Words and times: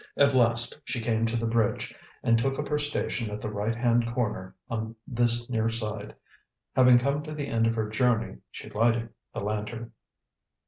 At 0.17 0.33
last 0.33 0.79
she 0.83 0.99
came 0.99 1.27
to 1.27 1.37
the 1.37 1.45
bridge 1.45 1.93
and 2.23 2.35
took 2.35 2.57
up 2.57 2.67
her 2.69 2.79
station 2.79 3.29
at 3.29 3.39
the 3.39 3.51
right 3.51 3.75
hand 3.75 4.07
corner 4.15 4.55
on 4.67 4.95
this 5.05 5.47
near 5.47 5.69
side. 5.69 6.15
Having 6.75 6.97
come 6.97 7.21
to 7.21 7.35
the 7.35 7.47
end 7.49 7.67
of 7.67 7.75
her 7.75 7.87
journey 7.87 8.39
she 8.49 8.67
lighted 8.71 9.09
the 9.31 9.41
lantern. 9.41 9.91